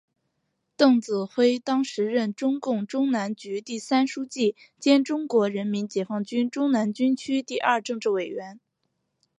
[0.75, 8.59] 邓子恢当时任中共中南局第三书记兼中国人民解放军中南军区第二政治委员。